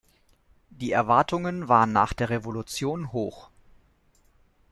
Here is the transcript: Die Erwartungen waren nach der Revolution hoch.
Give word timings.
Die 0.71 0.91
Erwartungen 0.91 1.67
waren 1.67 1.91
nach 1.91 2.13
der 2.13 2.31
Revolution 2.31 3.11
hoch. 3.11 3.51